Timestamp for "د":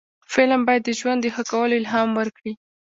0.85-0.89, 1.23-1.27